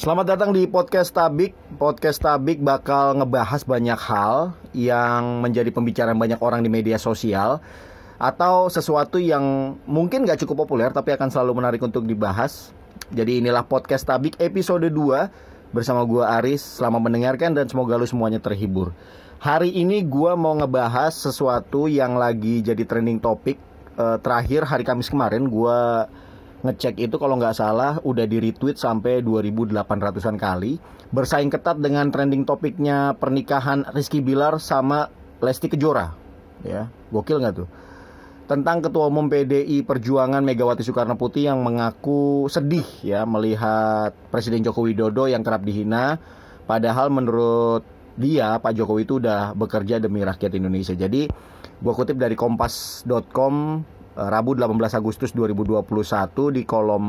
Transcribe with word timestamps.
Selamat 0.00 0.32
datang 0.32 0.56
di 0.56 0.64
podcast 0.64 1.12
Tabik. 1.12 1.52
Podcast 1.76 2.24
Tabik 2.24 2.64
bakal 2.64 3.20
ngebahas 3.20 3.60
banyak 3.68 4.00
hal 4.00 4.56
yang 4.72 5.44
menjadi 5.44 5.68
pembicaraan 5.68 6.16
banyak 6.16 6.40
orang 6.40 6.64
di 6.64 6.72
media 6.72 6.96
sosial 6.96 7.60
atau 8.16 8.72
sesuatu 8.72 9.20
yang 9.20 9.76
mungkin 9.84 10.24
gak 10.24 10.40
cukup 10.40 10.64
populer 10.64 10.88
tapi 10.88 11.12
akan 11.12 11.28
selalu 11.28 11.60
menarik 11.60 11.84
untuk 11.84 12.08
dibahas. 12.08 12.72
Jadi 13.12 13.44
inilah 13.44 13.60
podcast 13.68 14.08
Tabik 14.08 14.40
episode 14.40 14.88
2 14.88 15.68
bersama 15.76 16.00
gua 16.08 16.40
Aris. 16.40 16.80
Selamat 16.80 17.04
mendengarkan 17.04 17.52
dan 17.52 17.68
semoga 17.68 18.00
lu 18.00 18.08
semuanya 18.08 18.40
terhibur. 18.40 18.96
Hari 19.36 19.68
ini 19.68 20.00
gua 20.00 20.32
mau 20.32 20.56
ngebahas 20.56 21.12
sesuatu 21.12 21.92
yang 21.92 22.16
lagi 22.16 22.64
jadi 22.64 22.88
trending 22.88 23.20
topik. 23.20 23.60
Eh, 24.00 24.16
terakhir 24.24 24.64
hari 24.64 24.80
Kamis 24.80 25.12
kemarin 25.12 25.44
gua 25.52 26.08
ngecek 26.60 27.00
itu 27.00 27.16
kalau 27.16 27.40
nggak 27.40 27.56
salah 27.56 27.96
udah 28.04 28.28
di 28.28 28.36
retweet 28.40 28.76
sampai 28.76 29.24
2800-an 29.24 30.36
kali. 30.36 30.76
Bersaing 31.10 31.50
ketat 31.50 31.80
dengan 31.80 32.12
trending 32.12 32.46
topiknya 32.46 33.16
pernikahan 33.18 33.88
Rizky 33.90 34.22
Bilar 34.22 34.60
sama 34.62 35.08
Lesti 35.40 35.72
Kejora. 35.72 36.12
Ya 36.62 36.92
gokil 37.10 37.40
nggak 37.40 37.54
tuh? 37.56 37.68
Tentang 38.50 38.82
ketua 38.82 39.06
umum 39.06 39.30
PDI 39.30 39.86
Perjuangan 39.86 40.42
Megawati 40.42 40.82
Soekarno 40.82 41.14
Putri 41.14 41.46
yang 41.46 41.62
mengaku 41.62 42.50
sedih 42.50 42.86
ya 43.06 43.22
melihat 43.22 44.10
Presiden 44.34 44.66
Joko 44.66 44.82
Widodo 44.82 45.30
yang 45.30 45.46
kerap 45.46 45.62
dihina. 45.62 46.18
Padahal 46.66 47.14
menurut 47.14 47.86
dia 48.18 48.58
Pak 48.58 48.74
Jokowi 48.74 49.06
itu 49.06 49.22
udah 49.22 49.54
bekerja 49.54 50.02
demi 50.02 50.26
rakyat 50.26 50.52
Indonesia. 50.58 50.98
Jadi 50.98 51.30
gua 51.78 51.94
kutip 51.94 52.18
dari 52.18 52.34
kompas.com 52.34 53.54
Rabu 54.28 54.52
18 54.52 55.00
Agustus 55.00 55.32
2021 55.32 55.80
di 56.52 56.62
kolom 56.68 57.04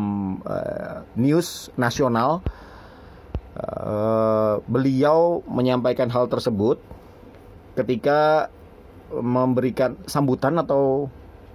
uh, 0.47 1.03
news 1.19 1.67
nasional 1.75 2.39
uh, 3.59 4.63
beliau 4.63 5.43
menyampaikan 5.43 6.07
hal 6.07 6.31
tersebut 6.31 6.79
ketika 7.75 8.47
memberikan 9.11 9.99
sambutan 10.07 10.55
atau 10.63 11.11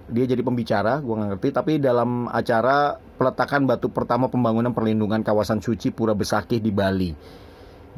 dia 0.07 0.23
jadi 0.23 0.39
pembicara, 0.39 1.03
gue 1.03 1.13
nggak 1.13 1.29
ngerti. 1.35 1.49
Tapi 1.51 1.73
dalam 1.81 2.31
acara 2.31 2.95
peletakan 2.95 3.67
batu 3.67 3.89
pertama 3.91 4.31
pembangunan 4.31 4.71
perlindungan 4.71 5.25
kawasan 5.25 5.59
suci 5.59 5.91
Pura 5.91 6.15
Besakih 6.15 6.63
di 6.63 6.71
Bali, 6.71 7.11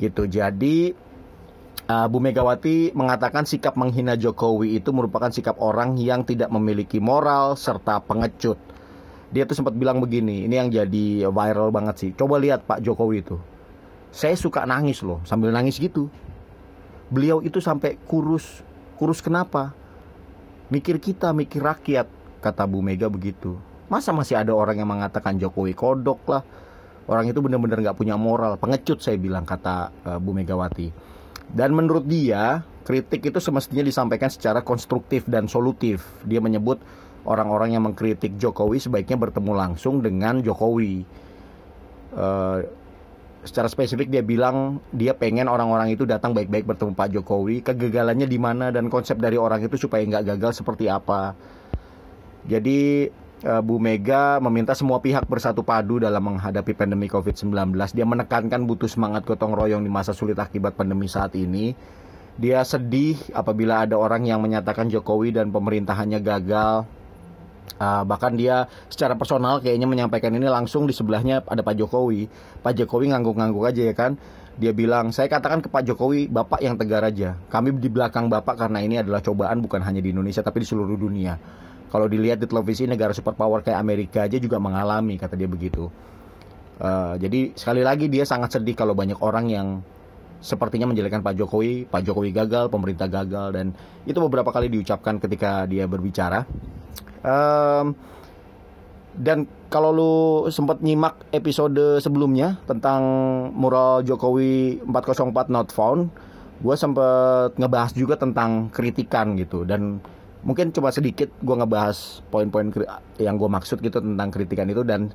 gitu. 0.02 0.26
Jadi 0.26 1.08
uh, 1.90 2.06
Bu 2.06 2.22
Megawati 2.22 2.94
mengatakan 2.94 3.50
sikap 3.50 3.73
menghina 3.73 4.14
Jokowi 4.14 4.78
itu 4.78 4.94
merupakan 4.94 5.34
sikap 5.34 5.58
orang 5.58 5.98
yang 5.98 6.22
tidak 6.22 6.54
memiliki 6.54 7.02
moral 7.02 7.58
serta 7.58 8.00
pengecut. 8.06 8.62
Dia 9.30 9.45
tuh 9.45 9.58
sempat 9.58 9.78
bilang 9.78 10.02
begini, 10.02 10.45
ini 10.45 10.56
yang 10.58 10.73
jadi 10.73 11.30
viral 11.30 11.70
banget 11.70 11.95
sih. 12.02 12.10
Coba 12.17 12.42
lihat 12.42 12.66
Pak 12.66 12.82
Jokowi 12.82 13.22
itu. 13.22 13.38
Saya 14.10 14.34
suka 14.34 14.66
nangis 14.66 15.06
loh, 15.06 15.22
sambil 15.22 15.54
nangis 15.54 15.78
gitu. 15.78 16.10
Beliau 17.14 17.42
itu 17.45 17.62
sampai 17.62 17.98
kurus. 18.10 18.66
Kurus 18.98 19.22
kenapa? 19.22 19.73
Mikir 20.73 20.98
kita, 20.98 21.30
mikir 21.30 21.62
rakyat, 21.62 22.10
kata 22.42 22.66
Bu 22.66 22.82
Mega 22.82 23.06
begitu. 23.06 23.58
Masa 23.86 24.14
masih 24.14 24.38
ada 24.38 24.54
orang 24.54 24.82
yang 24.82 24.90
mengatakan 24.90 25.38
Jokowi 25.38 25.78
kodok 25.78 26.26
lah. 26.30 26.42
Orang 27.10 27.26
itu 27.30 27.42
benar-benar 27.42 27.82
nggak 27.82 27.98
punya 27.98 28.17
moral, 28.17 28.58
pengecut 28.58 29.02
saya 29.02 29.17
bilang 29.17 29.45
kata 29.45 29.90
uh, 30.10 30.17
Bu 30.22 30.34
Megawati. 30.34 30.94
Dan 31.50 31.73
menurut 31.73 32.06
dia, 32.06 32.62
kritik 32.86 33.30
itu 33.32 33.40
semestinya 33.42 33.86
disampaikan 33.86 34.30
secara 34.30 34.62
konstruktif 34.66 35.26
dan 35.26 35.50
solutif. 35.50 36.04
Dia 36.26 36.44
menyebut 36.44 36.82
orang-orang 37.26 37.78
yang 37.78 37.84
mengkritik 37.86 38.38
Jokowi 38.38 38.82
sebaiknya 38.82 39.18
bertemu 39.18 39.52
langsung 39.54 40.02
dengan 40.04 40.42
Jokowi. 40.42 41.06
Uh, 42.10 42.66
secara 43.45 43.72
spesifik 43.72 44.12
dia 44.12 44.20
bilang 44.26 44.84
dia 44.92 45.16
pengen 45.16 45.48
orang-orang 45.48 45.95
itu 45.95 46.04
datang 46.04 46.36
baik-baik 46.36 46.66
bertemu 46.67 46.92
Pak 46.94 47.10
Jokowi. 47.16 47.62
Kegagalannya 47.64 48.28
di 48.28 48.40
mana 48.42 48.70
dan 48.73 48.92
konsep 48.92 49.16
dari 49.17 49.40
orang 49.40 49.64
itu 49.64 49.78
supaya 49.80 50.04
nggak 50.04 50.36
gagal 50.36 50.62
seperti 50.64 50.92
apa. 50.92 51.33
Jadi 52.49 53.08
Bu 53.39 53.80
Mega 53.80 54.36
meminta 54.44 54.76
semua 54.76 55.00
pihak 55.00 55.23
bersatu 55.23 55.64
padu 55.64 55.95
dalam 55.95 56.20
menghadapi 56.20 56.76
pandemi 56.76 57.08
COVID-19. 57.08 57.72
Dia 57.95 58.04
menekankan 58.04 58.67
butuh 58.67 58.92
semangat 58.92 59.23
gotong 59.23 59.55
royong 59.55 59.80
di 59.80 59.88
masa 59.88 60.11
sulit 60.11 60.36
akibat 60.36 60.76
pandemi 60.76 61.08
saat 61.08 61.32
ini. 61.39 61.72
Dia 62.36 62.67
sedih 62.67 63.16
apabila 63.32 63.88
ada 63.88 63.95
orang 63.95 64.28
yang 64.28 64.44
menyatakan 64.44 64.92
Jokowi 64.92 65.36
dan 65.36 65.55
pemerintahannya 65.55 66.20
gagal. 66.20 66.83
Uh, 67.80 68.04
bahkan 68.04 68.36
dia 68.36 68.67
secara 68.92 69.16
personal 69.16 69.64
kayaknya 69.64 69.88
menyampaikan 69.88 70.36
ini 70.36 70.52
langsung 70.52 70.83
di 70.83 70.92
sebelahnya 70.92 71.39
ada 71.48 71.64
Pak 71.64 71.80
Jokowi. 71.80 72.28
Pak 72.60 72.76
Jokowi 72.76 73.16
ngangguk-ngangguk 73.16 73.64
aja 73.72 73.82
ya 73.88 73.95
kan. 73.95 74.20
Dia 74.60 74.76
bilang, 74.76 75.16
saya 75.16 75.32
katakan 75.32 75.64
ke 75.64 75.72
Pak 75.72 75.88
Jokowi, 75.88 76.28
Bapak 76.28 76.60
yang 76.60 76.76
tegar 76.76 77.08
aja. 77.08 77.39
Kami 77.48 77.80
di 77.80 77.88
belakang 77.88 78.28
Bapak 78.28 78.60
karena 78.60 78.83
ini 78.83 78.99
adalah 78.99 79.23
cobaan 79.23 79.64
bukan 79.64 79.80
hanya 79.80 80.04
di 80.04 80.11
Indonesia 80.11 80.44
tapi 80.44 80.60
di 80.60 80.67
seluruh 80.67 80.99
dunia. 80.99 81.39
Kalau 81.89 82.05
dilihat 82.05 82.38
di 82.38 82.45
televisi 82.45 82.86
negara 82.86 83.11
superpower 83.11 83.66
kayak 83.66 83.82
Amerika 83.82 84.26
aja 84.30 84.38
juga 84.38 84.61
mengalami 84.61 85.17
kata 85.17 85.33
dia 85.33 85.50
begitu. 85.50 85.89
Uh, 86.80 87.20
jadi 87.20 87.52
sekali 87.58 87.83
lagi 87.83 88.08
dia 88.08 88.23
sangat 88.23 88.55
sedih 88.55 88.77
kalau 88.77 88.95
banyak 88.95 89.20
orang 89.20 89.52
yang 89.52 89.67
sepertinya 90.39 90.88
menjelekkan 90.88 91.20
Pak 91.20 91.36
Jokowi, 91.36 91.83
Pak 91.92 92.08
Jokowi 92.08 92.32
gagal, 92.32 92.72
pemerintah 92.72 93.11
gagal 93.11 93.52
dan 93.52 93.76
itu 94.08 94.16
beberapa 94.23 94.54
kali 94.55 94.72
diucapkan 94.72 95.20
ketika 95.20 95.67
dia 95.67 95.83
berbicara. 95.89 96.48
Um, 97.20 97.98
dan 99.20 99.52
kalau 99.67 99.92
lu 99.92 100.14
sempat 100.48 100.80
nyimak 100.80 101.20
episode 101.36 101.99
sebelumnya 101.99 102.55
tentang 102.64 103.04
mural 103.52 103.99
Jokowi 104.08 104.80
404 104.88 105.52
not 105.52 105.67
found, 105.76 106.08
gue 106.64 106.76
sempat 106.80 107.60
ngebahas 107.60 107.92
juga 107.92 108.16
tentang 108.16 108.72
kritikan 108.72 109.36
gitu 109.36 109.67
dan 109.67 109.99
mungkin 110.39 110.72
cuma 110.72 110.89
sedikit 110.95 111.27
gue 111.44 111.55
ngebahas 111.55 112.23
poin-poin 112.32 112.72
yang 113.20 113.36
gue 113.36 113.50
maksud 113.52 113.83
gitu 113.83 114.00
tentang 114.00 114.30
kritikan 114.32 114.72
itu 114.72 114.88
dan 114.88 115.11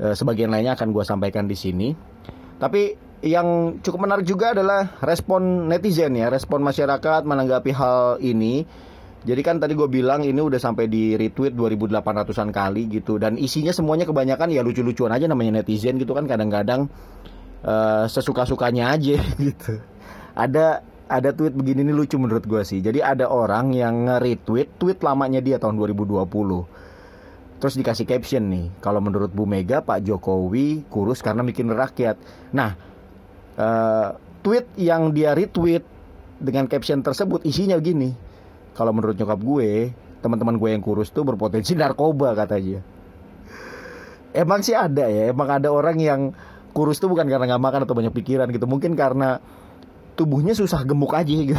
e, 0.00 0.16
sebagian 0.16 0.48
lainnya 0.48 0.72
akan 0.72 0.96
gue 0.96 1.04
sampaikan 1.04 1.44
di 1.44 1.56
sini. 1.56 1.92
Tapi 2.56 3.12
yang 3.22 3.78
cukup 3.84 4.08
menarik 4.08 4.26
juga 4.26 4.56
adalah 4.56 4.98
respon 5.04 5.68
netizen 5.68 6.16
ya, 6.16 6.32
respon 6.32 6.64
masyarakat 6.64 7.22
menanggapi 7.22 7.70
hal 7.70 8.18
ini. 8.24 8.64
Jadi 9.22 9.38
kan 9.46 9.62
tadi 9.62 9.78
gue 9.78 9.86
bilang 9.86 10.26
ini 10.26 10.42
udah 10.42 10.58
sampai 10.58 10.90
di 10.90 11.14
retweet 11.14 11.54
2800-an 11.54 12.50
kali 12.50 12.90
gitu 12.90 13.22
dan 13.22 13.38
isinya 13.38 13.70
semuanya 13.70 14.02
kebanyakan 14.02 14.50
ya 14.50 14.66
lucu-lucuan 14.66 15.14
aja 15.14 15.30
namanya 15.30 15.62
netizen 15.62 15.94
gitu 16.02 16.10
kan 16.10 16.26
kadang-kadang 16.26 16.90
uh, 17.62 18.10
sesuka-sukanya 18.10 18.98
aja 18.98 19.22
gitu. 19.46 19.78
Ada 20.34 20.82
ada 21.12 21.36
tweet 21.36 21.52
begini 21.52 21.84
nih 21.84 21.92
lucu 21.92 22.16
menurut 22.16 22.48
gue 22.48 22.64
sih. 22.64 22.80
Jadi 22.80 23.04
ada 23.04 23.28
orang 23.28 23.76
yang 23.76 24.08
nge-retweet 24.08 24.80
tweet 24.80 24.98
lamanya 25.04 25.44
dia 25.44 25.60
tahun 25.60 25.76
2020. 25.76 26.24
Terus 27.60 27.74
dikasih 27.78 28.08
caption 28.08 28.48
nih, 28.48 28.72
kalau 28.80 28.98
menurut 28.98 29.30
Bu 29.30 29.44
Mega 29.46 29.84
Pak 29.84 30.02
Jokowi 30.02 30.88
kurus 30.88 31.20
karena 31.20 31.44
bikin 31.46 31.70
rakyat. 31.70 32.16
Nah, 32.56 32.74
uh, 33.60 34.18
tweet 34.40 34.66
yang 34.80 35.14
dia 35.14 35.36
retweet 35.36 35.84
dengan 36.42 36.66
caption 36.66 37.04
tersebut 37.04 37.46
isinya 37.46 37.78
gini. 37.78 38.10
Kalau 38.74 38.90
menurut 38.90 39.14
nyokap 39.14 39.38
gue, 39.38 39.94
teman-teman 40.24 40.58
gue 40.58 40.74
yang 40.74 40.82
kurus 40.82 41.14
tuh 41.14 41.22
berpotensi 41.22 41.76
narkoba 41.78 42.34
katanya. 42.34 42.82
Emang 44.32 44.64
sih 44.64 44.72
ada 44.72 45.06
ya, 45.12 45.28
emang 45.30 45.60
ada 45.60 45.68
orang 45.68 46.00
yang 46.00 46.20
kurus 46.72 46.98
tuh 46.98 47.12
bukan 47.12 47.28
karena 47.28 47.46
nggak 47.52 47.62
makan 47.62 47.80
atau 47.84 47.94
banyak 47.94 48.16
pikiran 48.16 48.48
gitu, 48.48 48.64
mungkin 48.64 48.96
karena 48.96 49.38
tubuhnya 50.14 50.52
susah 50.52 50.84
gemuk 50.84 51.12
aja 51.16 51.28
gitu. 51.28 51.58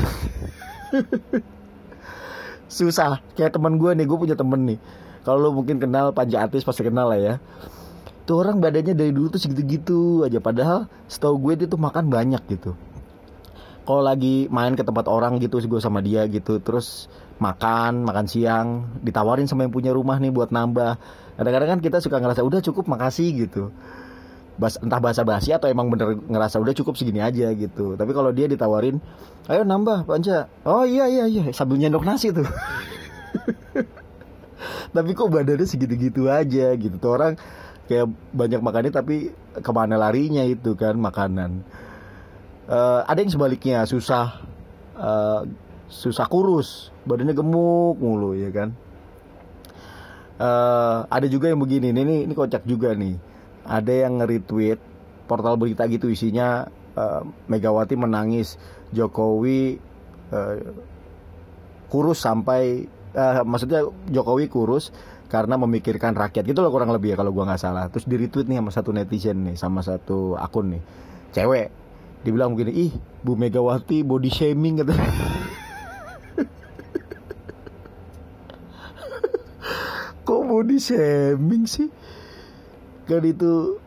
Susah. 2.69 3.21
Kayak 3.37 3.57
teman 3.57 3.77
gue 3.77 3.91
nih 3.93 4.05
gue 4.05 4.17
punya 4.17 4.35
temen 4.37 4.61
nih. 4.65 4.79
Kalau 5.23 5.39
lo 5.39 5.49
mungkin 5.55 5.79
kenal 5.79 6.11
Panja 6.11 6.43
Atis 6.43 6.65
pasti 6.67 6.83
kenal 6.83 7.09
lah 7.09 7.19
ya. 7.19 7.35
Tuh 8.23 8.39
orang 8.39 8.63
badannya 8.63 8.95
dari 8.95 9.11
dulu 9.11 9.35
tuh 9.35 9.41
segitu-gitu 9.41 10.25
aja. 10.25 10.39
Padahal 10.41 10.89
setahu 11.07 11.39
gue 11.49 11.63
dia 11.63 11.67
tuh 11.69 11.79
makan 11.79 12.09
banyak 12.09 12.41
gitu. 12.49 12.75
Kalau 13.83 13.99
lagi 13.99 14.47
main 14.47 14.79
ke 14.79 14.83
tempat 14.83 15.11
orang 15.11 15.43
gitu 15.43 15.59
gue 15.59 15.81
sama 15.83 15.99
dia 15.99 16.23
gitu 16.31 16.63
terus 16.63 17.11
makan 17.43 18.07
makan 18.07 18.31
siang 18.31 18.67
ditawarin 19.03 19.43
sama 19.43 19.67
yang 19.67 19.73
punya 19.75 19.91
rumah 19.91 20.15
nih 20.23 20.31
buat 20.31 20.55
nambah. 20.55 20.95
Kadang-kadang 21.35 21.69
kan 21.77 21.79
kita 21.83 21.97
suka 21.99 22.23
ngerasa 22.23 22.47
udah 22.47 22.63
cukup 22.63 22.87
makasih 22.87 23.47
gitu 23.47 23.75
bas 24.53 24.77
entah 24.77 25.01
bahasa 25.01 25.25
basi 25.25 25.49
atau 25.49 25.65
emang 25.65 25.89
bener 25.89 26.13
ngerasa 26.29 26.61
udah 26.61 26.73
cukup 26.77 26.93
segini 26.93 27.19
aja 27.19 27.49
gitu. 27.57 27.97
Tapi 27.97 28.11
kalau 28.13 28.29
dia 28.29 28.45
ditawarin 28.45 29.01
ayo 29.49 29.65
nambah 29.65 30.05
panca 30.05 30.45
oh 30.65 30.85
iya 30.85 31.09
iya 31.09 31.25
iya. 31.25 31.49
Sambil 31.49 31.81
nyendok 31.81 32.05
nasi 32.05 32.29
tuh. 32.29 32.45
Tapi 34.95 35.09
kok 35.17 35.33
badannya 35.33 35.65
segitu-gitu 35.65 36.29
aja 36.29 36.77
gitu. 36.77 36.95
Tuh 37.01 37.11
orang 37.17 37.33
kayak 37.89 38.13
banyak 38.31 38.61
makannya 38.61 38.93
tapi 38.93 39.33
ke 39.57 39.71
mana 39.73 39.97
larinya 39.97 40.45
itu 40.45 40.77
kan 40.77 41.01
makanan. 41.01 41.65
Uh, 42.69 43.01
ada 43.09 43.19
yang 43.19 43.33
sebaliknya 43.33 43.83
susah 43.83 44.39
uh, 44.95 45.43
susah 45.91 46.25
kurus 46.31 46.95
badannya 47.03 47.33
gemuk 47.33 47.97
mulu 47.97 48.37
ya 48.37 48.53
kan? 48.53 48.69
Uh, 50.37 51.09
ada 51.09 51.25
juga 51.25 51.49
yang 51.49 51.57
begini 51.57 51.89
ini 51.89 52.29
ini 52.29 52.33
kocak 52.33 52.61
juga 52.69 52.93
nih 52.93 53.32
ada 53.63 53.91
yang 53.91 54.19
nge-retweet 54.19 54.79
portal 55.25 55.55
berita 55.55 55.87
gitu 55.87 56.11
isinya 56.11 56.67
uh, 56.99 57.23
Megawati 57.47 57.95
menangis 57.95 58.59
Jokowi 58.91 59.79
uh, 60.29 60.55
kurus 61.89 62.19
sampai 62.21 62.85
uh, 63.15 63.41
maksudnya 63.45 63.87
Jokowi 64.11 64.49
kurus 64.51 64.91
karena 65.31 65.57
memikirkan 65.57 66.13
rakyat. 66.13 66.45
Gitu 66.45 66.61
loh 66.61 66.69
kurang 66.69 66.93
lebih 66.93 67.15
ya 67.15 67.17
kalau 67.17 67.33
gua 67.33 67.49
nggak 67.49 67.61
salah. 67.61 67.89
Terus 67.89 68.05
di 68.05 68.15
retweet 68.21 68.45
nih 68.45 68.61
sama 68.61 68.71
satu 68.71 68.93
netizen 68.93 69.41
nih 69.49 69.57
sama 69.57 69.81
satu 69.81 70.37
akun 70.37 70.77
nih. 70.77 70.83
Cewek 71.33 71.73
dibilang 72.23 72.53
begini 72.53 72.71
ih 72.89 72.93
Bu 73.25 73.33
Megawati 73.33 74.05
body 74.05 74.29
shaming 74.29 74.85
gitu. 74.85 74.93
Kok 80.27 80.41
body 80.45 80.77
shaming 80.77 81.65
sih 81.65 81.89
kan 83.03 83.23
itu 83.23 83.77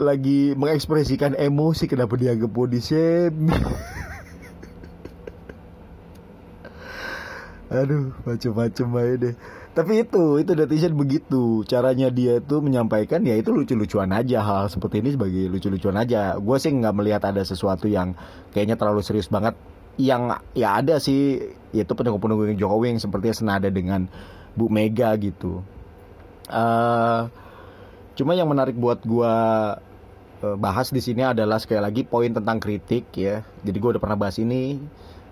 lagi 0.00 0.54
mengekspresikan 0.54 1.34
emosi 1.36 1.84
kenapa 1.90 2.16
dianggap 2.16 2.50
body 2.50 2.80
shaming. 2.80 3.52
Aduh 7.70 8.10
macam-macam 8.26 8.86
aja 8.98 9.14
deh. 9.14 9.34
Tapi 9.70 10.02
itu 10.02 10.42
itu 10.42 10.50
netizen 10.58 10.98
begitu. 10.98 11.62
Caranya 11.62 12.10
dia 12.10 12.42
itu 12.42 12.58
menyampaikan 12.58 13.22
ya 13.22 13.38
itu 13.38 13.54
lucu-lucuan 13.54 14.10
aja. 14.10 14.42
Hal 14.42 14.66
seperti 14.66 14.98
ini 14.98 15.14
sebagai 15.14 15.46
lucu-lucuan 15.46 15.94
aja. 15.94 16.34
Gue 16.42 16.58
sih 16.58 16.74
nggak 16.74 16.94
melihat 16.98 17.22
ada 17.22 17.46
sesuatu 17.46 17.86
yang 17.86 18.18
kayaknya 18.50 18.74
terlalu 18.74 19.06
serius 19.06 19.30
banget. 19.30 19.54
Yang 19.94 20.42
ya 20.58 20.82
ada 20.82 20.98
sih 20.98 21.54
yaitu 21.70 21.94
pendukung-pendukung 21.94 22.58
Jokowi 22.58 22.98
yang 22.98 22.98
sepertinya 22.98 23.36
senada 23.36 23.68
dengan 23.70 24.10
Bu 24.58 24.66
Mega 24.66 25.14
gitu. 25.14 25.62
Uh, 26.50 27.30
cuma 28.20 28.36
yang 28.36 28.52
menarik 28.52 28.76
buat 28.76 29.00
gue 29.00 29.34
uh, 30.44 30.56
bahas 30.60 30.92
di 30.92 31.00
sini 31.00 31.24
adalah 31.24 31.56
sekali 31.56 31.80
lagi 31.80 32.04
poin 32.04 32.28
tentang 32.28 32.60
kritik 32.60 33.08
ya. 33.16 33.40
Jadi 33.64 33.76
gue 33.80 33.90
udah 33.96 34.02
pernah 34.02 34.20
bahas 34.20 34.36
ini 34.36 34.76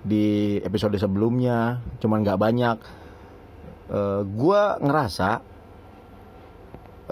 di 0.01 0.57
episode 0.65 0.97
sebelumnya 0.97 1.85
cuman 2.01 2.25
nggak 2.25 2.41
banyak. 2.41 2.77
Uh, 3.93 3.93
eh, 3.93 4.23
gue 4.25 4.61
ngerasa 4.89 5.31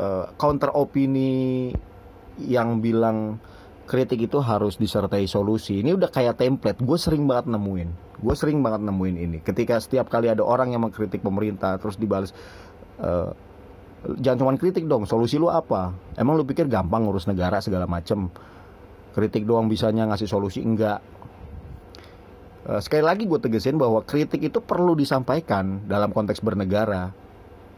uh, 0.00 0.25
counter 0.40 0.73
opini 0.73 1.73
yang 2.40 2.81
bilang 2.81 3.37
kritik 3.84 4.28
itu 4.28 4.40
harus 4.40 4.81
disertai 4.81 5.28
solusi 5.28 5.84
ini 5.84 5.93
udah 5.93 6.08
kayak 6.08 6.40
template. 6.40 6.81
Gue 6.81 6.96
sering 6.96 7.28
banget 7.28 7.52
nemuin 7.52 8.08
gue 8.17 8.34
sering 8.37 8.64
banget 8.64 8.81
nemuin 8.81 9.17
ini. 9.17 9.38
Ketika 9.44 9.76
setiap 9.76 10.08
kali 10.08 10.32
ada 10.32 10.40
orang 10.40 10.73
yang 10.73 10.84
mengkritik 10.84 11.20
pemerintah 11.20 11.76
terus 11.76 12.00
dibalas 12.00 12.32
uh, 13.00 13.37
jangan 14.20 14.38
cuma 14.44 14.52
kritik 14.60 14.84
dong 14.84 15.08
solusi 15.08 15.40
lu 15.40 15.48
apa 15.48 15.96
emang 16.20 16.37
lu 16.37 16.44
pikir 16.44 16.69
gampang 16.69 17.06
ngurus 17.06 17.25
negara 17.31 17.62
segala 17.64 17.88
macem 17.88 18.28
kritik 19.16 19.48
doang 19.48 19.66
bisanya 19.70 20.04
ngasih 20.04 20.28
solusi 20.28 20.60
enggak 20.60 21.00
Eh, 22.66 22.82
sekali 22.82 23.06
lagi 23.06 23.31
gue 23.31 23.38
tegesin 23.38 23.78
bahwa 23.78 24.02
kritik 24.02 24.43
itu 24.43 24.58
perlu 24.58 24.98
disampaikan 24.98 25.87
dalam 25.87 26.10
konteks 26.10 26.43
bernegara. 26.43 27.14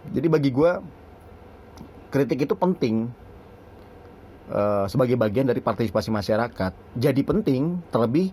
Jadi 0.08 0.26
bagi 0.32 0.48
gue 0.48 0.72
kritik 2.08 2.48
itu 2.48 2.56
penting 2.56 3.12
uh, 4.48 4.88
sebagai 4.88 5.20
bagian 5.20 5.44
dari 5.44 5.60
partisipasi 5.60 6.08
masyarakat. 6.08 6.72
Jadi 6.96 7.20
penting 7.20 7.84
terlebih 7.92 8.32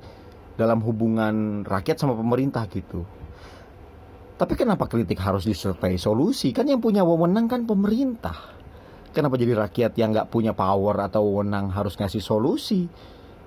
dalam 0.56 0.80
hubungan 0.80 1.68
rakyat 1.68 2.00
sama 2.00 2.16
pemerintah 2.16 2.64
gitu. 2.72 3.04
Tapi 4.36 4.54
kenapa 4.60 4.92
kritik 4.92 5.16
harus 5.24 5.48
disertai 5.48 5.96
solusi? 5.96 6.52
Kan 6.52 6.68
yang 6.68 6.84
punya 6.84 7.08
wewenang 7.08 7.48
kan 7.48 7.64
pemerintah. 7.64 8.36
Kenapa 9.16 9.40
jadi 9.40 9.56
rakyat 9.56 9.96
yang 9.96 10.12
nggak 10.12 10.28
punya 10.28 10.52
power 10.52 11.08
atau 11.08 11.24
wewenang 11.24 11.72
harus 11.72 11.96
ngasih 11.96 12.20
solusi? 12.20 12.92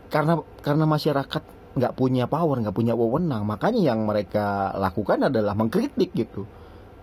Karena 0.09 0.41
karena 0.65 0.89
masyarakat 0.89 1.43
nggak 1.77 1.93
punya 1.93 2.25
power, 2.25 2.65
nggak 2.65 2.73
punya 2.73 2.97
wewenang. 2.97 3.45
Makanya 3.45 3.93
yang 3.93 4.09
mereka 4.09 4.73
lakukan 4.81 5.29
adalah 5.29 5.53
mengkritik 5.53 6.17
gitu. 6.17 6.49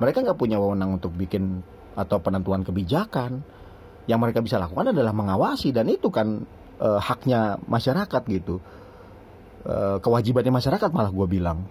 Mereka 0.01 0.25
nggak 0.25 0.39
punya 0.41 0.57
wewenang 0.57 0.97
untuk 0.97 1.13
bikin 1.13 1.61
atau 1.93 2.17
penentuan 2.17 2.65
kebijakan. 2.65 3.45
Yang 4.09 4.19
mereka 4.21 4.39
bisa 4.41 4.57
lakukan 4.57 4.97
adalah 4.97 5.13
mengawasi 5.13 5.69
dan 5.69 5.93
itu 5.93 6.09
kan 6.09 6.41
e, 6.81 6.89
haknya 7.05 7.61
masyarakat 7.69 8.21
gitu. 8.33 8.57
E, 9.61 10.01
kewajibannya 10.01 10.57
masyarakat 10.57 10.89
malah 10.89 11.13
gue 11.13 11.27
bilang. 11.29 11.61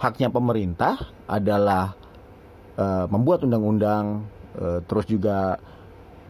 Haknya 0.00 0.32
pemerintah 0.32 0.96
adalah 1.28 1.92
e, 2.72 2.84
membuat 3.12 3.44
undang-undang, 3.44 4.24
e, 4.56 4.80
terus 4.88 5.04
juga 5.04 5.60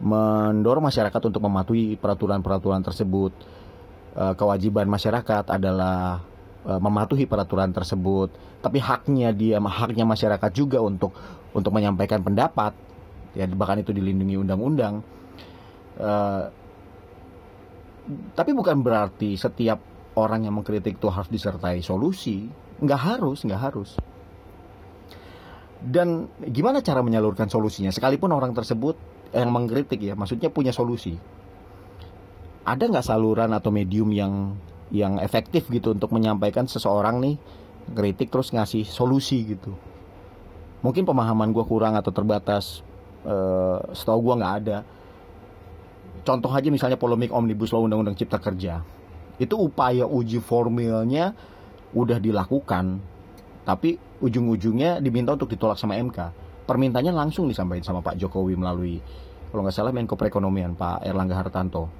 mendorong 0.01 0.89
masyarakat 0.89 1.21
untuk 1.29 1.41
mematuhi 1.45 1.95
peraturan-peraturan 1.95 2.81
tersebut. 2.81 3.31
Uh, 4.11 4.35
kewajiban 4.35 4.91
masyarakat 4.91 5.47
adalah 5.47 6.19
uh, 6.67 6.81
mematuhi 6.81 7.29
peraturan 7.29 7.71
tersebut. 7.71 8.33
Tapi 8.59 8.81
haknya 8.83 9.31
dia 9.31 9.61
haknya 9.61 10.03
masyarakat 10.03 10.51
juga 10.51 10.83
untuk 10.83 11.15
untuk 11.55 11.71
menyampaikan 11.71 12.19
pendapat. 12.19 12.75
Ya 13.37 13.47
bahkan 13.47 13.79
itu 13.79 13.95
dilindungi 13.95 14.35
undang-undang. 14.35 14.99
Uh, 15.95 16.51
tapi 18.35 18.51
bukan 18.51 18.83
berarti 18.83 19.39
setiap 19.39 19.79
orang 20.19 20.43
yang 20.43 20.59
mengkritik 20.59 20.99
itu 20.99 21.07
harus 21.07 21.31
disertai 21.31 21.79
solusi 21.79 22.51
nggak 22.81 23.01
harus 23.01 23.45
nggak 23.45 23.61
harus. 23.61 23.95
Dan 25.81 26.29
gimana 26.45 26.81
cara 26.85 27.01
menyalurkan 27.01 27.49
solusinya? 27.49 27.89
Sekalipun 27.89 28.29
orang 28.33 28.53
tersebut 28.53 28.97
yang 29.33 29.49
mengkritik 29.49 29.97
ya 30.01 30.13
maksudnya 30.13 30.53
punya 30.53 30.69
solusi. 30.69 31.17
Ada 32.61 32.85
nggak 32.85 33.05
saluran 33.05 33.49
atau 33.57 33.73
medium 33.73 34.13
yang 34.13 34.57
yang 34.93 35.17
efektif 35.23 35.65
gitu 35.71 35.95
untuk 35.95 36.13
menyampaikan 36.13 36.67
seseorang 36.69 37.23
nih 37.23 37.35
kritik 37.97 38.29
terus 38.29 38.53
ngasih 38.53 38.85
solusi 38.85 39.57
gitu? 39.57 39.73
Mungkin 40.85 41.05
pemahaman 41.05 41.53
gue 41.53 41.65
kurang 41.65 41.97
atau 41.97 42.13
terbatas 42.13 42.85
uh, 43.25 43.81
setahu 43.93 44.29
gue 44.29 44.35
nggak 44.41 44.55
ada. 44.65 44.77
Contoh 46.21 46.53
aja 46.53 46.69
misalnya 46.69 47.01
polemik 47.01 47.33
omnibus 47.33 47.73
law 47.73 47.81
undang-undang 47.81 48.13
cipta 48.13 48.37
kerja. 48.37 48.85
Itu 49.41 49.57
upaya 49.57 50.05
uji 50.05 50.37
formilnya 50.37 51.33
udah 51.91 52.17
dilakukan 52.17 52.99
tapi 53.67 53.97
ujung-ujungnya 54.21 55.01
diminta 55.03 55.35
untuk 55.35 55.51
ditolak 55.51 55.77
sama 55.77 55.97
MK 55.97 56.17
permintanya 56.65 57.11
langsung 57.13 57.49
disampaikan 57.49 57.83
sama 57.83 57.99
Pak 58.01 58.17
Jokowi 58.17 58.55
melalui 58.55 58.97
kalau 59.51 59.67
nggak 59.67 59.75
salah 59.75 59.91
Menko 59.91 60.15
Perekonomian 60.15 60.73
Pak 60.77 61.03
Erlangga 61.03 61.35
Hartanto 61.35 61.91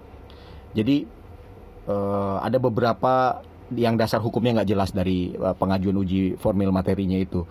jadi 0.71 1.03
uh, 1.87 2.39
ada 2.39 2.57
beberapa 2.59 3.43
yang 3.75 3.95
dasar 3.95 4.19
hukumnya 4.19 4.61
nggak 4.61 4.69
jelas 4.69 4.89
dari 4.91 5.31
uh, 5.35 5.55
pengajuan 5.55 5.95
uji 5.99 6.35
formil 6.39 6.71
materinya 6.75 7.15
itu. 7.15 7.47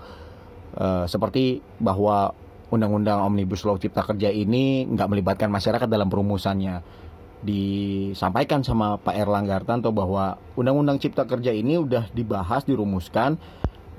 Uh, 0.76 1.02
seperti 1.08 1.58
bahwa 1.82 2.30
undang-undang 2.70 3.26
omnibus 3.26 3.66
law 3.66 3.74
cipta 3.74 4.06
kerja 4.06 4.30
ini 4.30 4.86
nggak 4.86 5.08
melibatkan 5.10 5.48
masyarakat 5.50 5.88
dalam 5.88 6.06
perumusannya. 6.06 7.08
Disampaikan 7.40 8.60
sama 8.60 9.00
Pak 9.00 9.16
Erlangga 9.16 9.56
Hartanto 9.56 9.88
bahwa 9.96 10.36
undang-undang 10.60 11.00
cipta 11.00 11.24
kerja 11.24 11.56
ini 11.56 11.80
udah 11.80 12.12
dibahas, 12.12 12.68
dirumuskan 12.68 13.40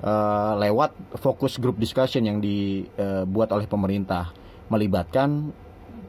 uh, 0.02 0.54
lewat 0.62 0.94
fokus 1.18 1.58
group 1.58 1.74
discussion 1.82 2.22
yang 2.22 2.38
dibuat 2.38 3.50
oleh 3.50 3.66
pemerintah 3.66 4.30
melibatkan 4.70 5.50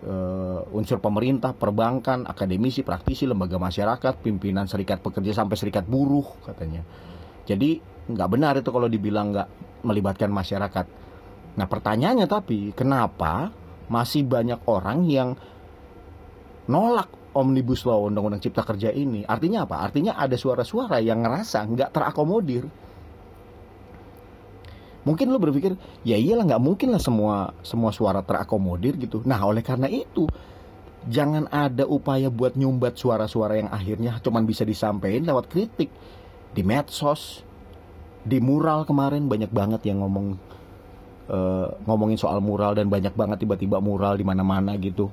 uh, 0.05 0.61
unsur 0.77 1.01
pemerintah, 1.01 1.51
perbankan, 1.57 2.23
akademisi, 2.29 2.85
praktisi, 2.85 3.25
lembaga 3.25 3.57
masyarakat, 3.57 4.13
pimpinan 4.21 4.69
serikat 4.69 5.01
pekerja 5.01 5.43
sampai 5.43 5.57
serikat 5.57 5.83
buruh 5.89 6.25
katanya. 6.45 6.85
Jadi 7.43 7.81
nggak 8.13 8.29
benar 8.29 8.53
itu 8.59 8.69
kalau 8.71 8.87
dibilang 8.87 9.35
nggak 9.35 9.49
melibatkan 9.83 10.31
masyarakat. 10.31 10.85
Nah 11.59 11.67
pertanyaannya 11.67 12.27
tapi 12.27 12.71
kenapa 12.71 13.51
masih 13.91 14.23
banyak 14.23 14.63
orang 14.67 15.03
yang 15.07 15.29
nolak 16.71 17.11
omnibus 17.33 17.85
law 17.85 18.05
undang-undang 18.07 18.41
cipta 18.41 18.61
kerja 18.65 18.89
ini? 18.93 19.25
Artinya 19.25 19.65
apa? 19.65 19.81
Artinya 19.81 20.17
ada 20.17 20.37
suara-suara 20.37 21.01
yang 21.01 21.21
ngerasa 21.25 21.65
nggak 21.65 21.89
terakomodir 21.89 22.65
mungkin 25.03 25.35
lo 25.35 25.39
berpikir 25.39 25.75
ya 26.07 26.15
iyalah 26.15 26.47
nggak 26.47 26.63
mungkin 26.63 26.95
lah 26.95 27.01
semua 27.03 27.51
semua 27.61 27.91
suara 27.91 28.23
terakomodir 28.23 28.95
gitu 28.95 29.19
nah 29.27 29.43
oleh 29.43 29.59
karena 29.59 29.91
itu 29.91 30.27
jangan 31.07 31.51
ada 31.51 31.83
upaya 31.83 32.31
buat 32.31 32.55
nyumbat 32.55 32.95
suara-suara 32.95 33.59
yang 33.59 33.69
akhirnya 33.71 34.23
cuman 34.23 34.47
bisa 34.47 34.63
disampaikan 34.63 35.27
lewat 35.27 35.51
kritik 35.51 35.91
di 36.55 36.63
medsos 36.63 37.43
di 38.23 38.39
mural 38.39 38.87
kemarin 38.87 39.27
banyak 39.27 39.51
banget 39.51 39.83
yang 39.91 39.99
ngomong 39.99 40.39
uh, 41.27 41.67
ngomongin 41.83 42.15
soal 42.15 42.39
mural 42.39 42.71
dan 42.71 42.87
banyak 42.87 43.11
banget 43.11 43.43
tiba-tiba 43.43 43.83
mural 43.83 44.15
di 44.15 44.23
mana-mana 44.23 44.79
gitu 44.79 45.11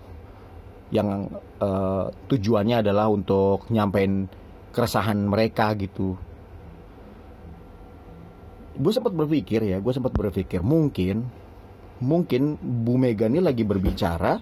yang 0.91 1.31
uh, 1.63 2.11
tujuannya 2.27 2.83
adalah 2.83 3.07
untuk 3.07 3.71
nyampein 3.71 4.27
keresahan 4.71 5.19
mereka 5.27 5.75
gitu 5.79 6.19
gue 8.81 8.93
sempat 8.95 9.13
berpikir 9.13 9.67
ya 9.67 9.79
gue 9.79 9.93
sempat 9.93 10.15
berpikir 10.15 10.63
mungkin 10.63 11.27
mungkin 12.01 12.57
Bu 12.59 12.97
Mega 12.97 13.29
ini 13.29 13.39
lagi 13.45 13.63
berbicara 13.63 14.41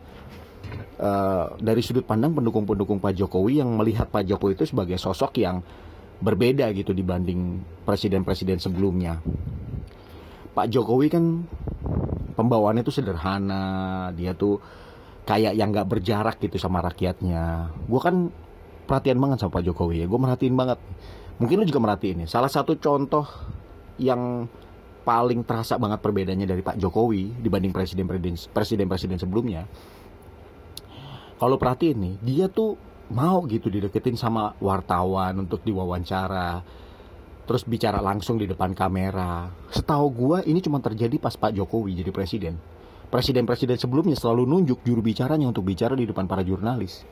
uh, 0.99 1.47
dari 1.59 1.81
sudut 1.83 2.07
pandang 2.07 2.35
pendukung-pendukung 2.35 3.03
Pak 3.03 3.19
Jokowi 3.19 3.61
yang 3.61 3.75
melihat 3.75 4.07
Pak 4.09 4.27
Jokowi 4.27 4.55
itu 4.55 4.65
sebagai 4.69 4.97
sosok 4.97 5.43
yang 5.43 5.63
berbeda 6.19 6.71
gitu 6.75 6.91
dibanding 6.91 7.63
presiden-presiden 7.87 8.59
sebelumnya. 8.59 9.23
Pak 10.55 10.67
Jokowi 10.67 11.07
kan 11.07 11.47
pembawaannya 12.35 12.83
tuh 12.83 12.95
sederhana, 12.95 14.11
dia 14.15 14.35
tuh 14.35 14.59
kayak 15.29 15.53
yang 15.53 15.69
nggak 15.69 15.85
berjarak 15.85 16.41
gitu 16.41 16.57
sama 16.57 16.81
rakyatnya. 16.81 17.69
Gue 17.85 18.01
kan 18.01 18.33
perhatian 18.89 19.21
banget 19.21 19.45
sama 19.45 19.61
Pak 19.61 19.69
Jokowi 19.69 20.01
ya, 20.01 20.07
gue 20.09 20.17
merhatiin 20.17 20.57
banget. 20.57 20.81
Mungkin 21.37 21.61
lu 21.61 21.69
juga 21.69 21.85
merhatiin 21.85 22.25
ya. 22.25 22.27
Salah 22.33 22.49
satu 22.49 22.81
contoh 22.81 23.29
yang 24.01 24.49
paling 25.05 25.45
terasa 25.45 25.77
banget 25.77 26.01
perbedaannya 26.01 26.49
dari 26.49 26.65
Pak 26.65 26.81
Jokowi 26.81 27.45
dibanding 27.45 27.77
presiden-presiden 27.77 28.57
presiden-presiden 28.57 29.21
sebelumnya. 29.21 29.69
Kalau 31.37 31.61
perhatiin 31.61 31.99
nih, 32.01 32.15
dia 32.25 32.47
tuh 32.49 32.81
mau 33.13 33.45
gitu 33.45 33.69
dideketin 33.69 34.17
sama 34.17 34.57
wartawan 34.61 35.33
untuk 35.45 35.65
diwawancara 35.65 36.61
terus 37.49 37.65
bicara 37.65 38.05
langsung 38.05 38.37
di 38.37 38.45
depan 38.45 38.77
kamera 38.77 39.49
setahu 39.73 40.13
gua 40.13 40.39
ini 40.45 40.61
cuma 40.61 40.85
terjadi 40.85 41.17
pas 41.17 41.33
Pak 41.33 41.57
Jokowi 41.57 41.97
jadi 41.97 42.13
presiden 42.13 42.61
presiden-presiden 43.09 43.81
sebelumnya 43.81 44.17
selalu 44.17 44.45
nunjuk 44.45 44.85
juru 44.85 45.01
bicaranya 45.01 45.49
untuk 45.49 45.65
bicara 45.65 45.97
di 45.97 46.05
depan 46.05 46.29
para 46.29 46.45
jurnalis. 46.45 47.05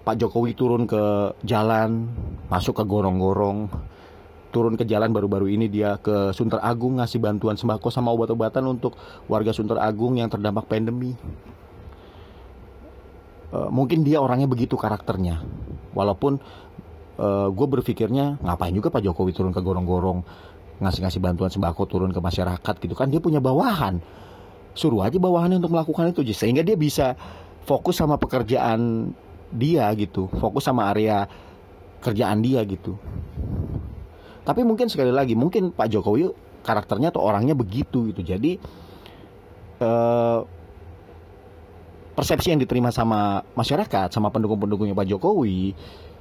Pak 0.00 0.16
Jokowi 0.16 0.56
turun 0.56 0.88
ke 0.88 1.34
jalan 1.44 2.08
masuk 2.48 2.82
ke 2.82 2.84
gorong-gorong 2.88 3.70
turun 4.50 4.74
ke 4.74 4.82
jalan 4.84 5.14
baru-baru 5.14 5.46
ini 5.46 5.70
dia 5.70 5.96
ke 6.02 6.34
Sunter 6.34 6.58
Agung 6.60 6.98
ngasih 6.98 7.22
bantuan 7.22 7.54
sembako 7.54 7.88
sama 7.88 8.10
obat-obatan 8.10 8.66
untuk 8.66 8.98
warga 9.30 9.54
Sunter 9.54 9.78
Agung 9.78 10.18
yang 10.18 10.26
terdampak 10.26 10.66
pandemi. 10.66 11.14
Uh, 13.50 13.70
mungkin 13.70 14.02
dia 14.06 14.18
orangnya 14.22 14.46
begitu 14.50 14.74
karakternya. 14.74 15.42
Walaupun 15.90 16.38
uh, 17.18 17.26
eh, 17.26 17.48
gue 17.50 17.66
berpikirnya 17.66 18.38
ngapain 18.42 18.70
juga 18.70 18.94
Pak 18.94 19.02
Jokowi 19.02 19.34
turun 19.34 19.50
ke 19.50 19.58
gorong-gorong 19.58 20.22
ngasih-ngasih 20.80 21.20
bantuan 21.20 21.52
sembako 21.52 21.84
turun 21.86 22.10
ke 22.10 22.20
masyarakat 22.20 22.74
gitu 22.80 22.94
kan 22.96 23.12
dia 23.12 23.20
punya 23.20 23.38
bawahan. 23.38 24.00
Suruh 24.72 25.04
aja 25.04 25.18
bawahannya 25.20 25.60
untuk 25.60 25.76
melakukan 25.76 26.10
itu 26.14 26.24
sehingga 26.32 26.64
dia 26.64 26.78
bisa 26.78 27.14
fokus 27.68 28.00
sama 28.00 28.16
pekerjaan 28.16 29.12
dia 29.50 29.90
gitu 29.98 30.30
fokus 30.38 30.62
sama 30.62 30.88
area 30.90 31.26
kerjaan 32.00 32.40
dia 32.40 32.64
gitu. 32.64 32.96
Tapi 34.40 34.64
mungkin 34.64 34.88
sekali 34.88 35.12
lagi 35.12 35.36
mungkin 35.36 35.70
Pak 35.70 35.88
Jokowi 35.92 36.32
karakternya 36.64 37.12
atau 37.12 37.22
orangnya 37.22 37.52
begitu 37.52 38.08
gitu. 38.10 38.24
Jadi 38.24 38.56
uh, 39.84 40.40
persepsi 42.16 42.52
yang 42.52 42.60
diterima 42.60 42.88
sama 42.88 43.44
masyarakat 43.52 44.12
sama 44.12 44.32
pendukung-pendukungnya 44.32 44.96
Pak 44.96 45.08
Jokowi 45.08 45.76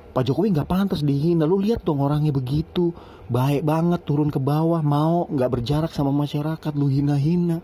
Pak 0.09 0.23
Jokowi 0.25 0.53
nggak 0.53 0.69
pantas 0.69 1.05
dihina. 1.05 1.45
Lu 1.45 1.61
lihat 1.61 1.85
dong 1.85 2.01
orangnya 2.01 2.33
begitu. 2.33 2.91
Baik 3.29 3.61
banget 3.61 4.01
turun 4.09 4.33
ke 4.33 4.41
bawah 4.41 4.81
mau 4.81 5.29
nggak 5.29 5.49
berjarak 5.53 5.91
sama 5.93 6.09
masyarakat 6.09 6.73
lu 6.73 6.89
hina-hina. 6.89 7.61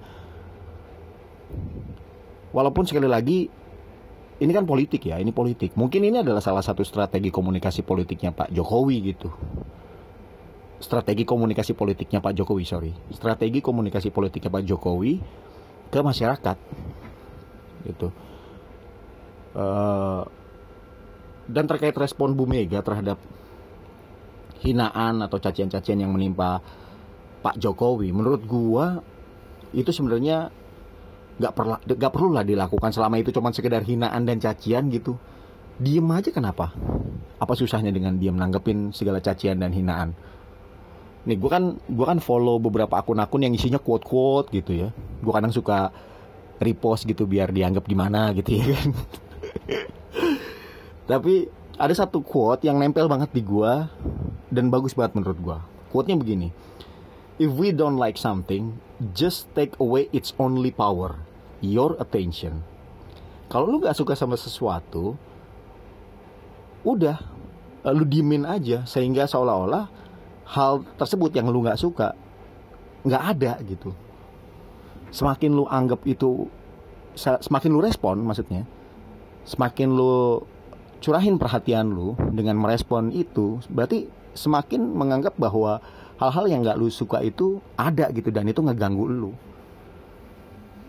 Walaupun 2.53 2.85
sekali 2.85 3.09
lagi 3.09 3.49
ini 4.35 4.51
kan 4.51 4.67
politik 4.67 5.09
ya 5.09 5.17
ini 5.17 5.33
politik. 5.33 5.73
Mungkin 5.73 6.05
ini 6.05 6.21
adalah 6.21 6.43
salah 6.43 6.61
satu 6.61 6.85
strategi 6.85 7.33
komunikasi 7.33 7.81
politiknya 7.81 8.35
Pak 8.35 8.53
Jokowi 8.53 8.97
gitu. 9.09 9.33
Strategi 10.77 11.25
komunikasi 11.25 11.73
politiknya 11.73 12.21
Pak 12.21 12.33
Jokowi 12.35 12.63
sorry. 12.67 12.91
Strategi 13.09 13.63
komunikasi 13.63 14.13
politiknya 14.13 14.53
Pak 14.53 14.63
Jokowi 14.69 15.13
ke 15.89 15.99
masyarakat 16.03 16.57
gitu. 17.89 18.11
Uh, 19.55 20.27
dan 21.45 21.69
terkait 21.69 21.93
respon 21.93 22.33
Bu 22.33 22.49
Mega 22.49 22.81
terhadap 22.81 23.21
hinaan 24.65 25.21
atau 25.21 25.37
cacian-cacian 25.37 26.01
yang 26.01 26.11
menimpa 26.13 26.61
Pak 27.45 27.61
Jokowi 27.61 28.09
menurut 28.09 28.41
gua 28.49 28.97
itu 29.75 29.93
sebenarnya 29.93 30.49
nggak 31.35 31.53
perlu 31.53 31.75
nggak 31.83 32.13
perlu 32.15 32.29
lah 32.31 32.47
dilakukan 32.47 32.95
selama 32.95 33.19
itu 33.19 33.29
cuma 33.35 33.51
sekedar 33.51 33.83
hinaan 33.83 34.23
dan 34.23 34.39
cacian 34.39 34.87
gitu. 34.89 35.19
Diem 35.75 36.07
aja 36.07 36.31
kenapa? 36.31 36.71
Apa 37.35 37.51
susahnya 37.51 37.91
dengan 37.91 38.15
diem 38.15 38.31
nanggepin 38.31 38.95
segala 38.95 39.19
cacian 39.19 39.59
dan 39.59 39.75
hinaan? 39.75 40.15
Nih 41.27 41.35
gue 41.35 41.51
kan 41.51 41.75
gue 41.75 42.05
kan 42.07 42.23
follow 42.23 42.55
beberapa 42.63 42.95
akun-akun 42.95 43.43
yang 43.43 43.51
isinya 43.51 43.75
quote-quote 43.75 44.55
gitu 44.55 44.71
ya. 44.71 44.89
Gue 45.19 45.33
kadang 45.35 45.51
suka 45.51 45.91
repost 46.63 47.03
gitu 47.03 47.27
biar 47.27 47.51
dianggap 47.51 47.83
gimana 47.83 48.31
gitu 48.31 48.55
ya 48.55 48.79
kan 48.79 48.89
tapi 51.05 51.49
ada 51.75 51.91
satu 51.91 52.23
quote 52.23 52.65
yang 52.65 52.79
nempel 52.81 53.05
banget 53.05 53.29
di 53.35 53.41
gua 53.43 53.89
dan 54.49 54.71
bagus 54.71 54.95
banget 54.95 55.19
menurut 55.19 55.39
gua. 55.41 55.57
Quote-nya 55.91 56.17
begini 56.19 56.49
if 57.35 57.51
we 57.51 57.71
don't 57.75 57.99
like 57.99 58.15
something 58.15 58.79
just 59.11 59.51
take 59.51 59.75
away 59.79 60.07
its 60.15 60.31
only 60.39 60.71
power 60.71 61.19
your 61.59 61.99
attention. 61.99 62.63
Kalau 63.51 63.69
lu 63.69 63.83
gak 63.83 63.95
suka 63.95 64.15
sama 64.15 64.39
sesuatu 64.39 65.19
udah 66.85 67.17
lu 67.91 68.05
diemin 68.05 68.45
aja 68.47 68.85
sehingga 68.89 69.29
seolah-olah 69.29 69.89
hal 70.45 70.85
tersebut 70.97 71.33
yang 71.35 71.49
lu 71.49 71.61
gak 71.65 71.77
suka 71.77 72.15
nggak 73.05 73.23
ada 73.37 73.53
gitu. 73.61 73.93
Semakin 75.13 75.53
lu 75.53 75.69
anggap 75.69 76.01
itu 76.09 76.49
semakin 77.15 77.71
lu 77.71 77.79
respon 77.79 78.19
maksudnya 78.19 78.67
semakin 79.47 79.93
lu 79.93 80.43
curahin 81.05 81.37
perhatian 81.37 81.93
lu 81.93 82.17
dengan 82.33 82.57
merespon 82.57 83.13
itu 83.13 83.61
berarti 83.69 84.09
semakin 84.33 84.81
menganggap 84.89 85.37
bahwa 85.37 85.77
hal-hal 86.17 86.49
yang 86.49 86.65
nggak 86.65 86.81
lu 86.81 86.89
suka 86.89 87.21
itu 87.21 87.61
ada 87.77 88.09
gitu 88.09 88.33
dan 88.33 88.49
itu 88.49 88.57
ngeganggu 88.65 89.05
lu. 89.05 89.31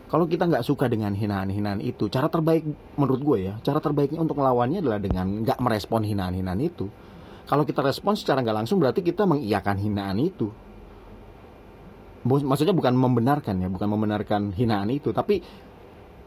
Kalau 0.09 0.25
kita 0.25 0.49
nggak 0.49 0.65
suka 0.65 0.89
dengan 0.89 1.13
hinaan-hinaan 1.13 1.85
itu 1.85 2.09
cara 2.09 2.33
terbaik 2.33 2.65
menurut 2.97 3.21
gue 3.21 3.39
ya 3.53 3.55
cara 3.61 3.77
terbaiknya 3.77 4.25
untuk 4.25 4.41
melawannya 4.41 4.81
adalah 4.81 4.97
dengan 4.97 5.45
nggak 5.45 5.61
merespon 5.61 6.09
hinaan-hinaan 6.09 6.65
itu. 6.65 6.89
Kalau 7.45 7.69
kita 7.69 7.85
respon 7.85 8.17
secara 8.17 8.41
nggak 8.41 8.65
langsung 8.65 8.81
berarti 8.81 9.05
kita 9.05 9.29
mengiyakan 9.29 9.77
hinaan 9.77 10.17
itu. 10.17 10.49
Maksudnya 12.25 12.73
bukan 12.73 12.97
membenarkan 12.97 13.61
ya 13.61 13.69
bukan 13.69 13.87
membenarkan 13.93 14.57
hinaan 14.57 14.89
itu 14.89 15.13
tapi 15.13 15.45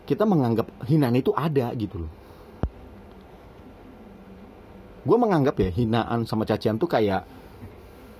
kita 0.05 0.29
menganggap 0.29 0.69
hinaan 0.85 1.17
itu 1.17 1.33
ada 1.33 1.73
gitu 1.73 2.05
loh 2.05 2.28
gue 5.09 5.17
menganggap 5.17 5.57
ya 5.57 5.73
hinaan 5.73 6.29
sama 6.29 6.45
cacian 6.45 6.77
tuh 6.77 6.85
kayak 6.85 7.25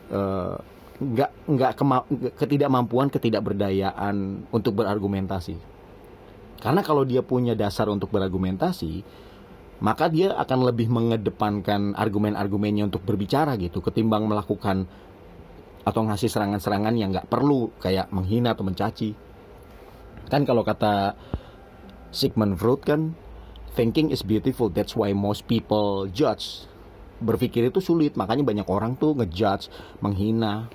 uh, 0.10 0.58
nggak 1.00 1.32
nggak 1.46 1.72
ketidakmampuan 2.36 3.14
ketidakberdayaan 3.14 4.50
untuk 4.50 4.82
berargumentasi. 4.82 5.56
Karena 6.60 6.82
kalau 6.82 7.06
dia 7.06 7.22
punya 7.22 7.54
dasar 7.54 7.88
untuk 7.88 8.10
berargumentasi 8.10 9.06
maka 9.80 10.12
dia 10.12 10.36
akan 10.36 10.60
lebih 10.68 10.92
mengedepankan 10.92 11.96
argumen-argumennya 11.96 12.92
untuk 12.92 13.08
berbicara 13.08 13.56
gitu 13.56 13.80
ketimbang 13.80 14.28
melakukan 14.28 14.84
atau 15.88 16.02
ngasih 16.04 16.28
serangan-serangan 16.28 16.96
yang 17.00 17.16
nggak 17.16 17.32
perlu 17.32 17.72
kayak 17.80 18.12
menghina 18.12 18.52
atau 18.52 18.68
mencaci. 18.68 19.16
Kan 20.28 20.44
kalau 20.44 20.68
kata 20.68 21.16
Sigmund 22.12 22.60
Freud 22.60 22.84
kan 22.84 23.16
thinking 23.74 24.12
is 24.12 24.20
beautiful 24.20 24.68
that's 24.68 25.00
why 25.00 25.16
most 25.16 25.48
people 25.48 26.12
judge 26.12 26.69
berpikir 27.20 27.68
itu 27.68 27.80
sulit. 27.84 28.16
Makanya 28.16 28.44
banyak 28.44 28.68
orang 28.68 28.96
tuh 28.96 29.16
ngejudge 29.16 29.70
menghina. 30.04 30.68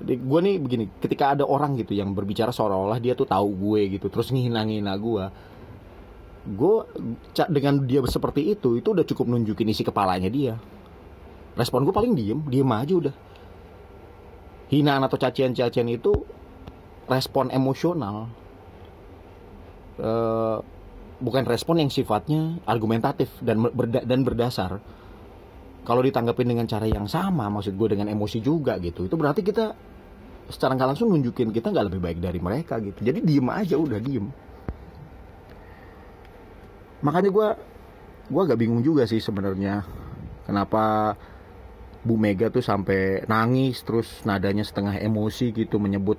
Jadi 0.00 0.16
gue 0.16 0.40
nih 0.40 0.56
begini 0.56 0.84
ketika 0.96 1.36
ada 1.36 1.44
orang 1.44 1.76
gitu 1.76 1.92
yang 1.92 2.16
berbicara 2.16 2.48
seolah-olah 2.48 2.96
dia 3.04 3.12
tuh 3.12 3.28
tahu 3.28 3.52
gue 3.52 4.00
gitu 4.00 4.08
terus 4.08 4.32
ngehina-ngehina 4.32 4.96
gue 4.96 5.24
gue 6.40 6.76
dengan 7.52 7.84
dia 7.84 8.00
seperti 8.08 8.56
itu 8.56 8.80
itu 8.80 8.96
udah 8.96 9.04
cukup 9.04 9.28
nunjukin 9.28 9.68
isi 9.68 9.84
kepalanya 9.84 10.32
dia. 10.32 10.56
Respon 11.52 11.84
gue 11.84 11.92
paling 11.92 12.16
diem 12.16 12.40
diem 12.48 12.70
aja 12.72 12.94
udah. 12.96 13.14
Hinaan 14.72 15.04
atau 15.04 15.20
cacian-cacian 15.20 15.88
itu 15.92 16.14
respon 17.10 17.52
emosional. 17.52 18.32
Uh, 20.00 20.64
bukan 21.20 21.44
respon 21.44 21.84
yang 21.84 21.92
sifatnya 21.92 22.58
argumentatif 22.64 23.28
dan 23.44 23.60
berda 23.60 24.00
dan 24.02 24.24
berdasar. 24.24 24.80
Kalau 25.80 26.00
ditanggapin 26.04 26.48
dengan 26.48 26.68
cara 26.68 26.84
yang 26.88 27.08
sama 27.08 27.48
maksud 27.48 27.76
gue 27.76 27.96
dengan 27.96 28.08
emosi 28.08 28.40
juga 28.44 28.76
gitu 28.80 29.08
itu 29.08 29.16
berarti 29.16 29.40
kita 29.40 29.72
secara 30.50 30.76
nggak 30.76 30.88
langsung 30.92 31.08
nunjukin 31.14 31.54
kita 31.54 31.70
nggak 31.70 31.86
lebih 31.92 32.00
baik 32.00 32.18
dari 32.20 32.40
mereka 32.42 32.80
gitu. 32.80 33.00
Jadi 33.00 33.22
diem 33.22 33.48
aja 33.48 33.76
udah 33.76 34.00
diem. 34.00 34.26
Makanya 37.00 37.30
gue 37.32 37.48
gue 38.30 38.40
agak 38.40 38.58
bingung 38.60 38.84
juga 38.84 39.08
sih 39.08 39.18
sebenarnya 39.18 39.82
kenapa 40.44 41.14
Bu 42.00 42.16
Mega 42.16 42.48
tuh 42.48 42.64
sampai 42.64 43.28
nangis 43.28 43.84
terus 43.84 44.24
nadanya 44.24 44.64
setengah 44.64 44.96
emosi 45.00 45.52
gitu 45.52 45.76
menyebut 45.76 46.16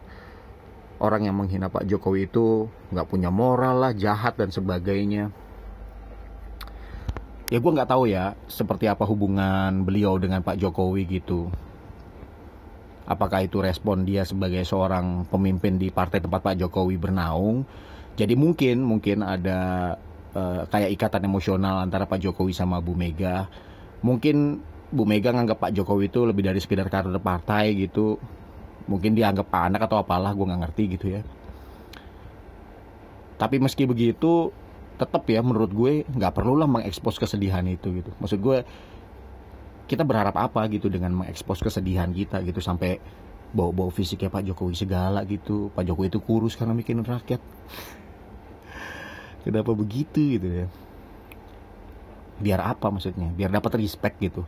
orang 1.02 1.26
yang 1.26 1.36
menghina 1.36 1.68
Pak 1.68 1.90
Jokowi 1.90 2.30
itu 2.30 2.70
nggak 2.94 3.10
punya 3.10 3.34
moral 3.34 3.82
lah, 3.82 3.92
jahat 3.98 4.38
dan 4.38 4.54
sebagainya. 4.54 5.34
Ya 7.52 7.58
gue 7.60 7.72
nggak 7.74 7.90
tahu 7.90 8.08
ya 8.08 8.38
seperti 8.48 8.88
apa 8.88 9.04
hubungan 9.04 9.84
beliau 9.84 10.16
dengan 10.22 10.40
Pak 10.46 10.62
Jokowi 10.62 11.04
gitu. 11.10 11.52
Apakah 13.10 13.44
itu 13.44 13.60
respon 13.60 14.08
dia 14.08 14.24
sebagai 14.24 14.64
seorang 14.64 15.28
pemimpin 15.28 15.76
di 15.76 15.92
partai 15.92 16.24
tempat 16.24 16.40
Pak 16.40 16.56
Jokowi 16.64 16.96
bernaung? 16.96 17.68
Jadi 18.16 18.40
mungkin 18.40 18.86
mungkin 18.86 19.26
ada 19.26 19.94
uh, 20.32 20.64
kayak 20.70 20.96
ikatan 20.96 21.28
emosional 21.28 21.84
antara 21.84 22.08
Pak 22.08 22.24
Jokowi 22.24 22.56
sama 22.56 22.80
Bu 22.80 22.96
Mega. 22.96 23.52
Mungkin 24.00 24.64
Bu 24.94 25.04
Mega 25.04 25.36
nganggap 25.36 25.60
Pak 25.60 25.72
Jokowi 25.76 26.08
itu 26.08 26.24
lebih 26.24 26.48
dari 26.48 26.64
sekedar 26.64 26.88
kader 26.88 27.20
partai 27.20 27.76
gitu 27.76 28.16
mungkin 28.90 29.14
dianggap 29.14 29.50
anak 29.52 29.86
atau 29.86 30.02
apalah 30.02 30.34
gue 30.34 30.46
nggak 30.46 30.62
ngerti 30.68 30.84
gitu 30.98 31.06
ya. 31.20 31.22
Tapi 33.38 33.58
meski 33.58 33.90
begitu 33.90 34.54
tetap 35.02 35.26
ya 35.26 35.42
menurut 35.42 35.74
gue 35.74 35.92
nggak 36.06 36.34
perlu 36.34 36.54
lah 36.54 36.70
mengekspos 36.70 37.18
kesedihan 37.18 37.66
itu 37.66 37.90
gitu. 38.02 38.10
Maksud 38.22 38.40
gue 38.42 38.58
kita 39.90 40.06
berharap 40.06 40.38
apa 40.38 40.70
gitu 40.70 40.88
dengan 40.88 41.12
mengekspos 41.12 41.60
kesedihan 41.60 42.08
kita 42.14 42.40
gitu 42.46 42.62
sampai 42.62 43.02
bawa-bawa 43.52 43.92
fisiknya 43.92 44.32
Pak 44.32 44.46
Jokowi 44.48 44.78
segala 44.78 45.26
gitu. 45.26 45.74
Pak 45.74 45.84
Jokowi 45.84 46.08
itu 46.14 46.20
kurus 46.22 46.54
karena 46.54 46.78
mikirin 46.78 47.04
rakyat. 47.04 47.42
Kenapa 49.42 49.74
begitu 49.74 50.38
gitu 50.38 50.48
ya? 50.48 50.68
Biar 52.38 52.62
apa 52.62 52.94
maksudnya? 52.94 53.34
Biar 53.34 53.50
dapat 53.50 53.82
respect 53.82 54.22
gitu 54.22 54.46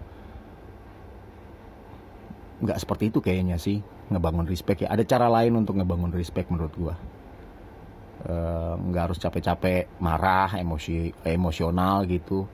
nggak 2.64 2.80
seperti 2.80 3.12
itu 3.12 3.20
kayaknya 3.20 3.60
sih 3.60 3.84
ngebangun 4.10 4.48
respect 4.48 4.88
ya. 4.88 4.90
Ada 4.90 5.04
cara 5.04 5.28
lain 5.28 5.60
untuk 5.60 5.76
ngebangun 5.76 6.16
respect 6.16 6.48
menurut 6.48 6.74
gua. 6.80 6.96
Uh, 8.24 8.80
nggak 8.80 9.12
harus 9.12 9.20
capek-capek 9.20 10.00
marah 10.00 10.56
emosi 10.56 11.12
emosional 11.28 12.08
gitu. 12.08 12.48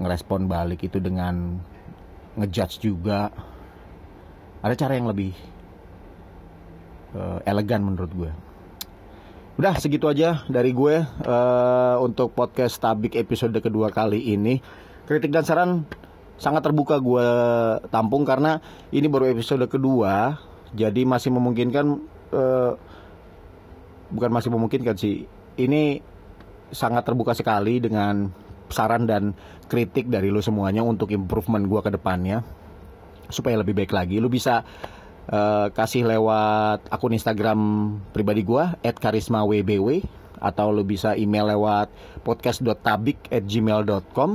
Ngerespon 0.00 0.48
balik 0.48 0.80
itu 0.88 0.96
dengan 0.96 1.60
ngejudge 2.40 2.80
juga. 2.80 3.28
Ada 4.64 4.74
cara 4.78 4.96
yang 4.96 5.10
lebih 5.12 5.36
uh, 7.12 7.38
elegan 7.44 7.84
menurut 7.84 8.12
gue 8.16 8.32
udah 9.60 9.76
segitu 9.76 10.08
aja 10.08 10.42
dari 10.48 10.72
gue 10.72 11.04
uh, 11.04 11.96
untuk 12.00 12.32
podcast 12.32 12.80
tabik 12.80 13.12
episode 13.20 13.52
kedua 13.60 13.92
kali 13.92 14.32
ini. 14.32 14.64
Kritik 15.04 15.28
dan 15.28 15.44
saran 15.44 15.84
sangat 16.42 16.66
terbuka 16.66 16.98
gue 16.98 17.28
tampung 17.94 18.26
karena 18.26 18.58
ini 18.90 19.06
baru 19.06 19.30
episode 19.30 19.62
kedua 19.70 20.42
jadi 20.74 21.06
masih 21.06 21.30
memungkinkan 21.30 21.86
uh, 22.34 22.74
bukan 24.10 24.30
masih 24.34 24.50
memungkinkan 24.50 24.98
sih. 24.98 25.30
Ini 25.54 26.02
sangat 26.74 27.06
terbuka 27.06 27.38
sekali 27.38 27.78
dengan 27.78 28.34
saran 28.72 29.04
dan 29.04 29.36
kritik 29.68 30.08
dari 30.08 30.32
lo 30.32 30.40
semuanya 30.40 30.80
untuk 30.82 31.12
improvement 31.12 31.68
gue 31.68 31.80
ke 31.84 31.92
depannya 31.92 32.40
supaya 33.28 33.60
lebih 33.60 33.76
baik 33.78 33.92
lagi. 33.92 34.16
Lo 34.18 34.32
bisa 34.32 34.64
uh, 35.28 35.68
kasih 35.70 36.08
lewat 36.08 36.88
akun 36.88 37.12
Instagram 37.14 37.60
pribadi 38.10 38.42
gue 38.42 38.64
@karismawbw 38.80 40.02
atau 40.42 40.74
lo 40.74 40.82
bisa 40.82 41.14
email 41.14 41.46
lewat 41.52 41.92
podcast.tabik@gmail.com 42.26 44.30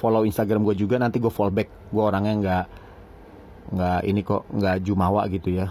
follow 0.00 0.24
Instagram 0.24 0.64
gue 0.64 0.72
juga 0.80 0.96
nanti 0.96 1.20
gue 1.20 1.28
fallback 1.28 1.92
gue 1.92 2.02
orangnya 2.02 2.34
nggak 2.40 2.64
nggak 3.76 4.00
ini 4.08 4.20
kok 4.24 4.48
nggak 4.48 4.76
jumawa 4.80 5.28
gitu 5.28 5.52
ya. 5.52 5.68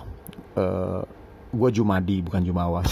Uh, 0.54 0.62
eh, 0.62 1.02
gue 1.50 1.70
jumadi 1.74 2.22
bukan 2.22 2.42
jumawa. 2.46 2.86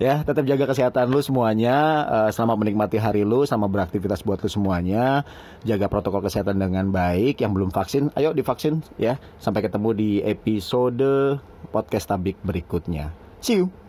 Ya 0.00 0.24
tetap 0.24 0.48
jaga 0.48 0.64
kesehatan 0.64 1.12
lu 1.12 1.20
semuanya. 1.20 1.76
Uh, 2.08 2.30
selamat 2.32 2.56
menikmati 2.56 2.96
hari 2.96 3.20
lu 3.20 3.44
sama 3.44 3.68
beraktivitas 3.68 4.24
buat 4.24 4.40
lu 4.40 4.48
semuanya. 4.48 5.28
Jaga 5.60 5.92
protokol 5.92 6.24
kesehatan 6.24 6.56
dengan 6.56 6.88
baik. 6.88 7.44
Yang 7.44 7.52
belum 7.52 7.70
vaksin 7.70 8.08
ayo 8.16 8.32
divaksin 8.32 8.80
ya. 8.96 9.20
Sampai 9.36 9.60
ketemu 9.60 9.92
di 9.92 10.10
episode 10.24 11.36
podcast 11.68 12.08
tabik 12.08 12.40
berikutnya. 12.40 13.12
See 13.44 13.60
you 13.60 13.79